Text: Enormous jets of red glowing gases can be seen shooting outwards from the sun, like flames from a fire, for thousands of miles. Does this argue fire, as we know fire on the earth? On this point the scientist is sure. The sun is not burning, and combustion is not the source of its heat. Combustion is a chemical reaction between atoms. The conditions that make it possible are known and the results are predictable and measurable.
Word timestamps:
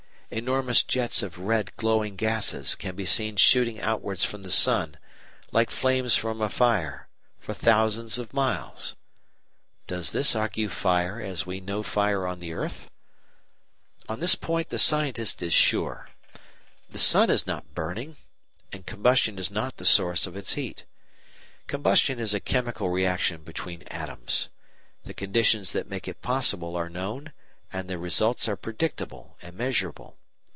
Enormous 0.33 0.81
jets 0.81 1.21
of 1.21 1.37
red 1.37 1.75
glowing 1.75 2.15
gases 2.15 2.75
can 2.75 2.95
be 2.95 3.03
seen 3.03 3.35
shooting 3.35 3.81
outwards 3.81 4.23
from 4.23 4.43
the 4.43 4.49
sun, 4.49 4.95
like 5.51 5.69
flames 5.69 6.15
from 6.15 6.39
a 6.41 6.47
fire, 6.47 7.09
for 7.37 7.53
thousands 7.53 8.17
of 8.17 8.33
miles. 8.33 8.95
Does 9.87 10.13
this 10.13 10.33
argue 10.33 10.69
fire, 10.69 11.19
as 11.19 11.45
we 11.45 11.59
know 11.59 11.83
fire 11.83 12.25
on 12.25 12.39
the 12.39 12.53
earth? 12.53 12.89
On 14.07 14.21
this 14.21 14.35
point 14.35 14.69
the 14.69 14.77
scientist 14.79 15.43
is 15.43 15.51
sure. 15.51 16.07
The 16.89 16.97
sun 16.97 17.29
is 17.29 17.45
not 17.45 17.75
burning, 17.75 18.15
and 18.71 18.85
combustion 18.85 19.37
is 19.37 19.51
not 19.51 19.75
the 19.75 19.85
source 19.85 20.25
of 20.27 20.37
its 20.37 20.53
heat. 20.53 20.85
Combustion 21.67 22.21
is 22.21 22.33
a 22.33 22.39
chemical 22.39 22.87
reaction 22.89 23.43
between 23.43 23.81
atoms. 23.89 24.47
The 25.03 25.13
conditions 25.13 25.73
that 25.73 25.89
make 25.89 26.07
it 26.07 26.21
possible 26.21 26.77
are 26.77 26.89
known 26.89 27.33
and 27.73 27.89
the 27.89 27.97
results 27.97 28.47
are 28.47 28.55
predictable 28.55 29.35
and 29.41 29.57
measurable. 29.57 30.15